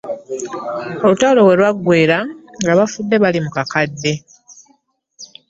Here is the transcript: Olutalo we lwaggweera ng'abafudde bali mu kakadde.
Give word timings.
Olutalo 1.05 1.39
we 1.47 1.53
lwaggweera 1.59 2.17
ng'abafudde 2.61 3.15
bali 3.23 3.39
mu 3.45 3.51
kakadde. 3.55 4.13